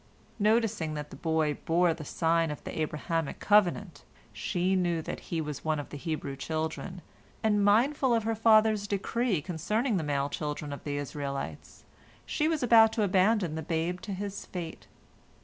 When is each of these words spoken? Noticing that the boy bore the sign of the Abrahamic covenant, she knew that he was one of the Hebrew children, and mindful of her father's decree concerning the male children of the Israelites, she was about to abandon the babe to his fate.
Noticing 0.39 0.95
that 0.95 1.11
the 1.11 1.15
boy 1.15 1.59
bore 1.65 1.93
the 1.93 2.03
sign 2.03 2.49
of 2.49 2.63
the 2.63 2.81
Abrahamic 2.81 3.39
covenant, 3.39 4.03
she 4.33 4.75
knew 4.75 4.99
that 5.03 5.19
he 5.29 5.39
was 5.39 5.63
one 5.63 5.79
of 5.79 5.89
the 5.89 5.97
Hebrew 5.97 6.35
children, 6.35 7.03
and 7.43 7.63
mindful 7.63 8.15
of 8.15 8.23
her 8.23 8.33
father's 8.33 8.87
decree 8.87 9.43
concerning 9.43 9.97
the 9.97 10.03
male 10.03 10.27
children 10.27 10.73
of 10.73 10.85
the 10.85 10.97
Israelites, 10.97 11.83
she 12.25 12.47
was 12.47 12.63
about 12.63 12.91
to 12.93 13.03
abandon 13.03 13.53
the 13.53 13.61
babe 13.61 14.01
to 14.01 14.13
his 14.13 14.47
fate. 14.47 14.87